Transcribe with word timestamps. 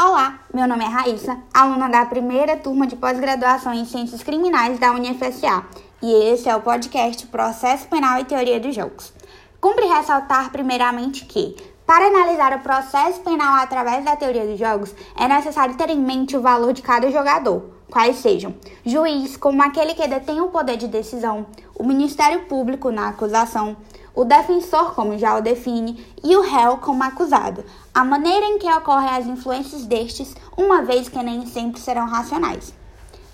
Olá, 0.00 0.38
meu 0.54 0.68
nome 0.68 0.84
é 0.84 0.86
Raíssa, 0.86 1.36
aluna 1.52 1.88
da 1.88 2.06
primeira 2.06 2.56
turma 2.56 2.86
de 2.86 2.94
pós-graduação 2.94 3.74
em 3.74 3.84
Ciências 3.84 4.22
Criminais 4.22 4.78
da 4.78 4.92
UniFSA, 4.92 5.64
e 6.00 6.12
esse 6.30 6.48
é 6.48 6.54
o 6.54 6.60
podcast 6.60 7.26
Processo 7.26 7.88
Penal 7.88 8.20
e 8.20 8.24
Teoria 8.24 8.60
dos 8.60 8.76
Jogos. 8.76 9.12
Cumpre 9.60 9.86
ressaltar 9.86 10.52
primeiramente 10.52 11.24
que, 11.24 11.56
para 11.84 12.06
analisar 12.06 12.56
o 12.56 12.60
processo 12.60 13.20
penal 13.22 13.54
através 13.56 14.04
da 14.04 14.14
teoria 14.14 14.46
dos 14.46 14.56
jogos, 14.56 14.94
é 15.16 15.26
necessário 15.26 15.76
ter 15.76 15.90
em 15.90 15.98
mente 15.98 16.36
o 16.36 16.40
valor 16.40 16.72
de 16.72 16.80
cada 16.80 17.10
jogador, 17.10 17.77
quais 17.90 18.16
sejam 18.16 18.54
juiz, 18.84 19.36
como 19.36 19.62
aquele 19.62 19.94
que 19.94 20.06
detém 20.06 20.40
o 20.40 20.48
poder 20.48 20.76
de 20.76 20.88
decisão, 20.88 21.46
o 21.74 21.84
Ministério 21.84 22.46
Público 22.46 22.90
na 22.90 23.08
acusação, 23.08 23.76
o 24.14 24.24
defensor, 24.24 24.94
como 24.94 25.16
já 25.16 25.36
o 25.36 25.40
define, 25.40 26.04
e 26.24 26.36
o 26.36 26.42
réu 26.42 26.78
como 26.78 27.04
acusado, 27.04 27.64
a 27.94 28.04
maneira 28.04 28.46
em 28.46 28.58
que 28.58 28.70
ocorrem 28.72 29.10
as 29.10 29.26
influências 29.26 29.86
destes, 29.86 30.34
uma 30.56 30.82
vez 30.82 31.08
que 31.08 31.22
nem 31.22 31.46
sempre 31.46 31.80
serão 31.80 32.06
racionais. 32.06 32.74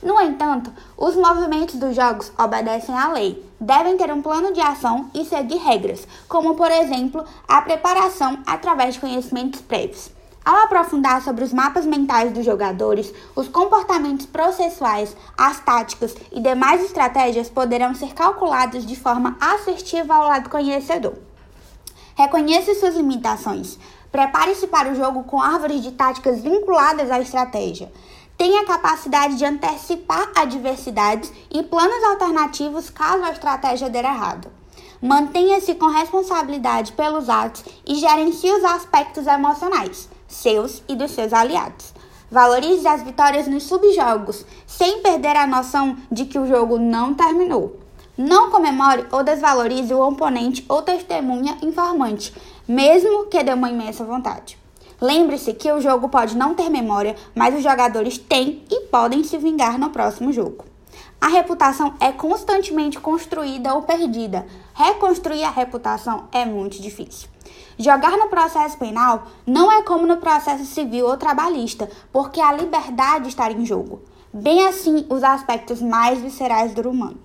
No 0.02 0.20
entanto, 0.20 0.70
os 0.98 1.16
movimentos 1.16 1.76
dos 1.76 1.96
jogos 1.96 2.30
obedecem 2.38 2.94
à 2.94 3.10
lei, 3.10 3.42
devem 3.58 3.96
ter 3.96 4.12
um 4.12 4.20
plano 4.20 4.52
de 4.52 4.60
ação 4.60 5.08
e 5.14 5.24
seguir 5.24 5.56
regras, 5.56 6.06
como, 6.28 6.54
por 6.54 6.70
exemplo, 6.70 7.24
a 7.48 7.62
preparação 7.62 8.38
através 8.46 8.92
de 8.92 9.00
conhecimentos 9.00 9.62
prévios. 9.62 10.10
Ao 10.44 10.64
aprofundar 10.64 11.22
sobre 11.22 11.42
os 11.42 11.54
mapas 11.54 11.86
mentais 11.86 12.30
dos 12.30 12.44
jogadores, 12.44 13.10
os 13.34 13.48
comportamentos 13.48 14.26
processuais, 14.26 15.16
as 15.38 15.58
táticas 15.60 16.14
e 16.30 16.38
demais 16.38 16.84
estratégias 16.84 17.48
poderão 17.48 17.94
ser 17.94 18.12
calculados 18.12 18.84
de 18.84 18.94
forma 18.94 19.38
assertiva 19.40 20.14
ao 20.14 20.28
lado 20.28 20.50
conhecedor. 20.50 21.14
Reconheça 22.14 22.74
suas 22.74 22.94
limitações. 22.94 23.78
Prepare-se 24.12 24.66
para 24.66 24.92
o 24.92 24.94
jogo 24.94 25.24
com 25.24 25.40
árvores 25.40 25.82
de 25.82 25.92
táticas 25.92 26.42
vinculadas 26.42 27.10
à 27.10 27.18
estratégia. 27.20 27.90
Tenha 28.36 28.62
a 28.62 28.66
capacidade 28.66 29.36
de 29.36 29.46
antecipar 29.46 30.30
adversidades 30.36 31.32
e 31.50 31.62
planos 31.62 32.04
alternativos 32.04 32.90
caso 32.90 33.24
a 33.24 33.30
estratégia 33.30 33.88
der 33.88 34.04
errado. 34.04 34.48
Mantenha-se 35.00 35.74
com 35.74 35.86
responsabilidade 35.86 36.92
pelos 36.92 37.30
atos 37.30 37.64
e 37.86 37.94
gerencie 37.94 38.52
os 38.52 38.64
aspectos 38.64 39.26
emocionais 39.26 40.12
seus 40.34 40.82
e 40.88 40.94
dos 40.94 41.12
seus 41.12 41.32
aliados. 41.32 41.94
Valorize 42.30 42.86
as 42.86 43.02
vitórias 43.02 43.46
nos 43.46 43.62
subjogos, 43.62 44.44
sem 44.66 45.00
perder 45.00 45.36
a 45.36 45.46
noção 45.46 45.96
de 46.10 46.24
que 46.24 46.38
o 46.38 46.46
jogo 46.46 46.78
não 46.78 47.14
terminou. 47.14 47.78
Não 48.16 48.50
comemore 48.50 49.06
ou 49.12 49.22
desvalorize 49.22 49.92
o 49.92 50.00
oponente 50.00 50.64
ou 50.68 50.82
testemunha 50.82 51.56
informante, 51.62 52.34
mesmo 52.66 53.26
que 53.26 53.42
dê 53.42 53.52
uma 53.52 53.70
imensa 53.70 54.04
vontade. 54.04 54.58
Lembre-se 55.00 55.52
que 55.52 55.70
o 55.70 55.80
jogo 55.80 56.08
pode 56.08 56.36
não 56.36 56.54
ter 56.54 56.70
memória, 56.70 57.16
mas 57.34 57.54
os 57.54 57.62
jogadores 57.62 58.16
têm 58.18 58.62
e 58.70 58.80
podem 58.86 59.24
se 59.24 59.36
vingar 59.36 59.78
no 59.78 59.90
próximo 59.90 60.32
jogo. 60.32 60.73
A 61.24 61.28
reputação 61.28 61.94
é 62.00 62.12
constantemente 62.12 63.00
construída 63.00 63.72
ou 63.72 63.80
perdida. 63.80 64.46
Reconstruir 64.74 65.42
a 65.42 65.48
reputação 65.48 66.28
é 66.30 66.44
muito 66.44 66.82
difícil. 66.82 67.30
Jogar 67.78 68.10
no 68.18 68.28
processo 68.28 68.76
penal 68.76 69.28
não 69.46 69.72
é 69.72 69.80
como 69.80 70.06
no 70.06 70.18
processo 70.18 70.66
civil 70.66 71.06
ou 71.06 71.16
trabalhista, 71.16 71.88
porque 72.12 72.42
a 72.42 72.52
liberdade 72.52 73.30
está 73.30 73.50
em 73.50 73.64
jogo. 73.64 74.02
Bem 74.30 74.66
assim, 74.66 75.06
os 75.08 75.24
aspectos 75.24 75.80
mais 75.80 76.20
viscerais 76.20 76.74
do 76.74 76.90
humano. 76.90 77.16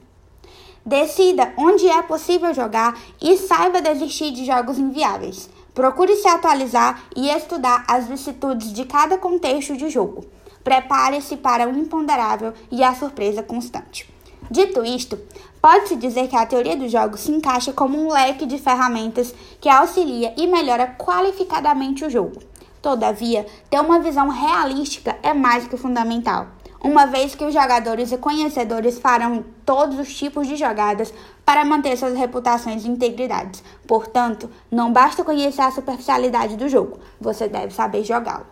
Decida 0.85 1.51
onde 1.57 1.85
é 1.89 2.01
possível 2.01 2.53
jogar 2.53 2.97
e 3.21 3.35
saiba 3.35 3.81
desistir 3.81 4.31
de 4.31 4.45
jogos 4.45 4.79
inviáveis. 4.79 5.49
Procure 5.73 6.15
se 6.15 6.27
atualizar 6.29 7.03
e 7.17 7.29
estudar 7.29 7.83
as 7.85 8.07
vicissitudes 8.07 8.71
de 8.71 8.85
cada 8.85 9.17
contexto 9.17 9.75
de 9.75 9.89
jogo. 9.89 10.23
Prepare-se 10.63 11.37
para 11.37 11.67
o 11.67 11.77
imponderável 11.77 12.53
e 12.71 12.83
a 12.83 12.93
surpresa 12.93 13.41
constante. 13.43 14.09
Dito 14.51 14.83
isto, 14.83 15.19
pode-se 15.61 15.95
dizer 15.95 16.27
que 16.27 16.35
a 16.35 16.45
teoria 16.45 16.75
dos 16.75 16.91
jogos 16.91 17.21
se 17.21 17.31
encaixa 17.31 17.71
como 17.71 17.97
um 17.97 18.11
leque 18.11 18.45
de 18.45 18.57
ferramentas 18.57 19.33
que 19.61 19.69
auxilia 19.69 20.33
e 20.37 20.47
melhora 20.47 20.87
qualificadamente 20.97 22.03
o 22.03 22.09
jogo. 22.09 22.41
Todavia, 22.81 23.45
ter 23.69 23.79
uma 23.79 23.99
visão 23.99 24.29
realística 24.29 25.17
é 25.21 25.33
mais 25.33 25.67
que 25.67 25.77
fundamental, 25.77 26.47
uma 26.81 27.05
vez 27.05 27.35
que 27.35 27.43
os 27.43 27.53
jogadores 27.53 28.11
e 28.11 28.17
conhecedores 28.17 28.97
farão 28.97 29.43
todos 29.65 29.99
os 29.99 30.15
tipos 30.15 30.47
de 30.47 30.55
jogadas 30.55 31.13
para 31.45 31.65
manter 31.65 31.97
suas 31.97 32.17
reputações 32.17 32.85
e 32.85 32.89
integridades. 32.89 33.61
Portanto, 33.85 34.49
não 34.71 34.93
basta 34.93 35.23
conhecer 35.23 35.61
a 35.61 35.71
superficialidade 35.71 36.55
do 36.55 36.69
jogo, 36.69 36.99
você 37.19 37.47
deve 37.49 37.73
saber 37.73 38.03
jogá-lo. 38.03 38.45